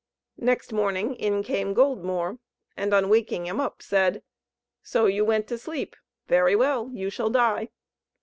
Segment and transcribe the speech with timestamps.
[0.39, 2.39] Next morning in came Goldmore,
[2.75, 4.23] and on waking him up said:
[4.81, 5.95] "So you went to sleep!
[6.27, 7.69] Very well, you shall die!"